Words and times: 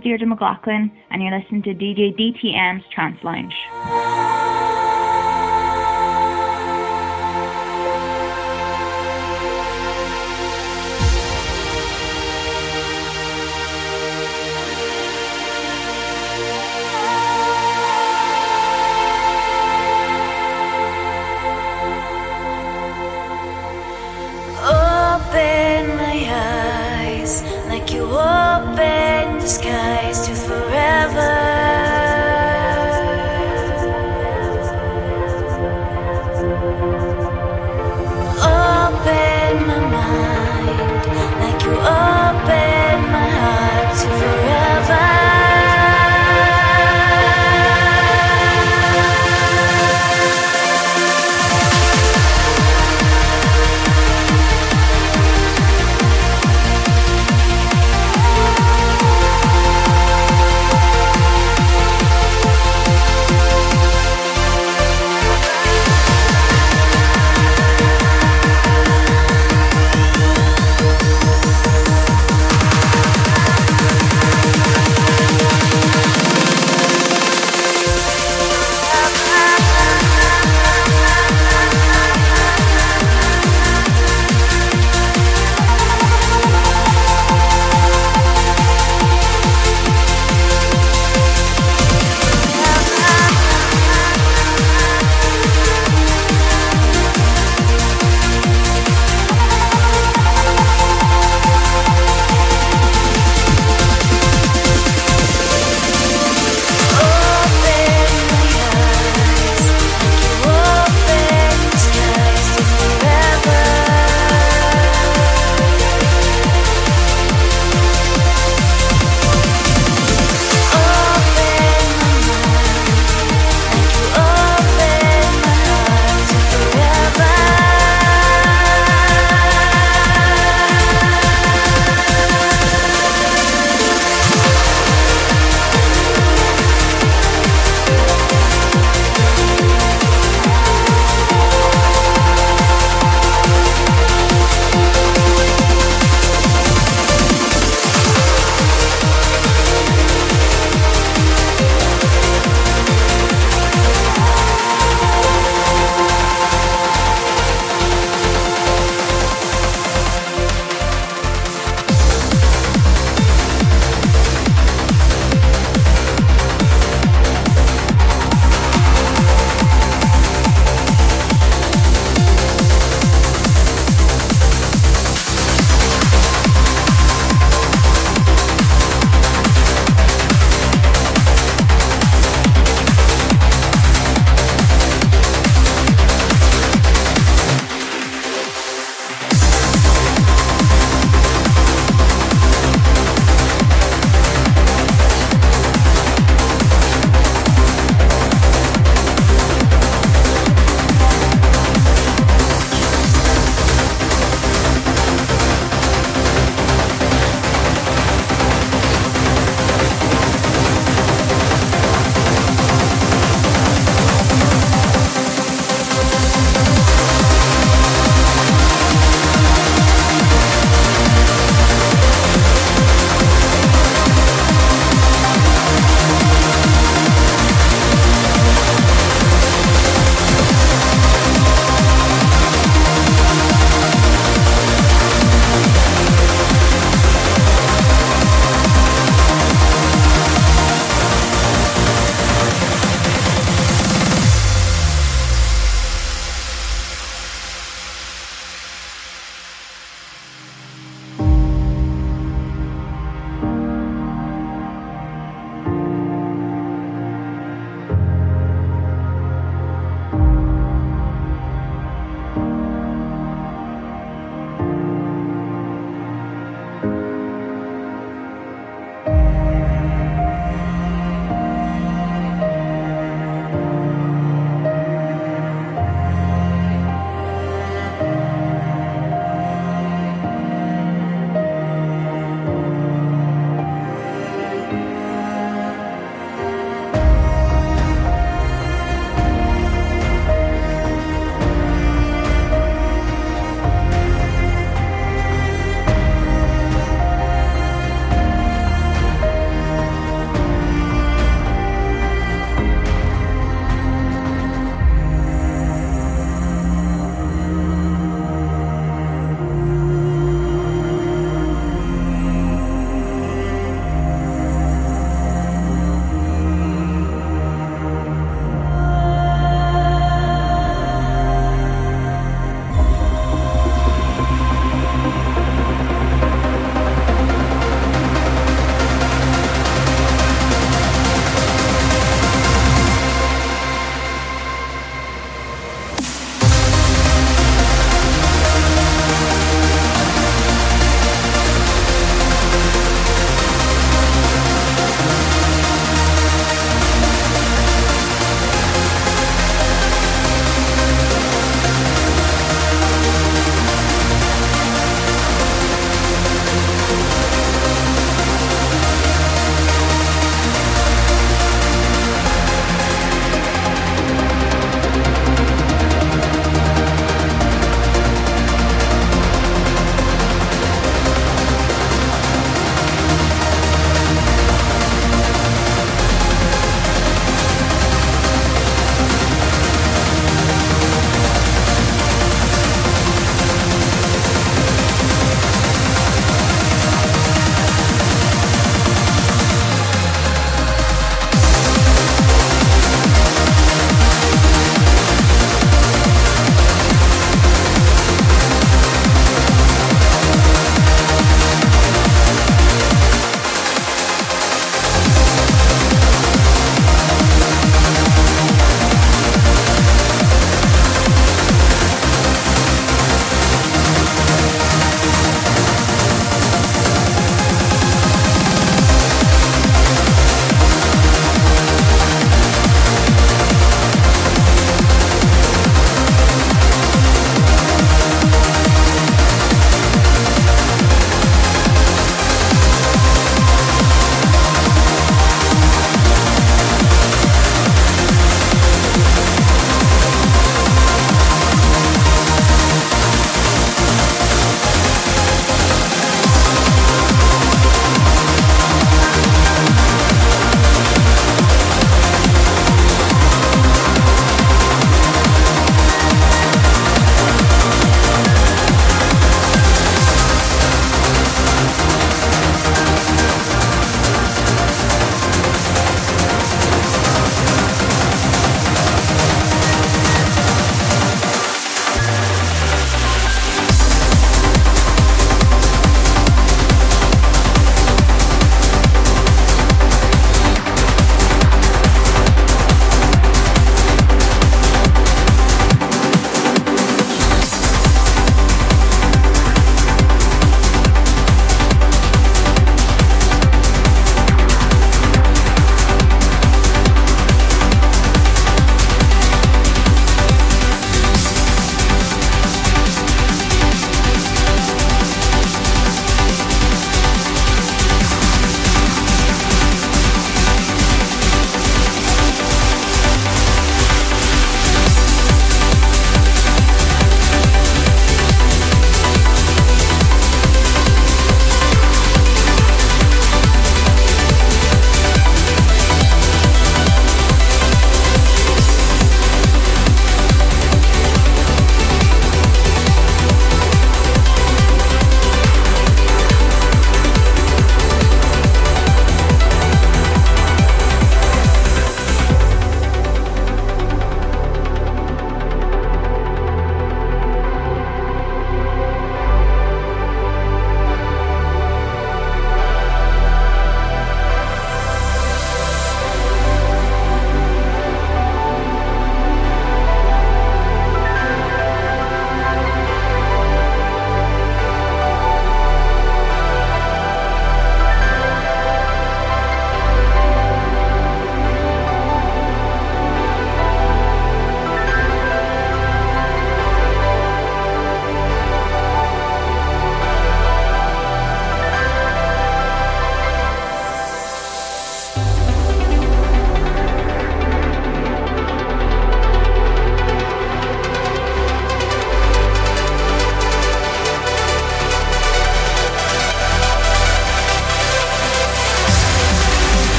is 0.00 0.04
Deirdre 0.04 0.26
McLaughlin, 0.26 0.90
and 1.10 1.22
you're 1.22 1.38
listening 1.38 1.62
to 1.62 1.74
DJ 1.74 2.14
DTM's 2.16 2.84
Trance 2.92 3.22
Lounge. 29.58 29.99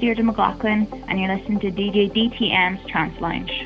Deirdre 0.00 0.24
McLaughlin, 0.24 0.88
and 1.08 1.20
you're 1.20 1.36
listening 1.36 1.60
to 1.60 1.70
DJ 1.70 2.10
DTM's 2.10 2.80
Trance 2.90 3.20
Lounge. 3.20 3.59